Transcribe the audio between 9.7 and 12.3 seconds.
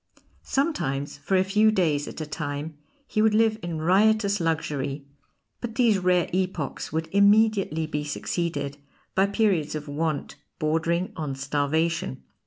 of want bordering on starvation.